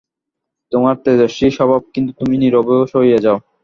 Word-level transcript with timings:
তােমার 0.71 0.95
তেজস্বী 1.03 1.47
স্বভাব, 1.57 1.81
কিন্তু 1.93 2.11
তুমিও 2.19 2.41
নীরবে 2.41 2.75
সহিয়া 2.93 3.19
যাও। 3.25 3.37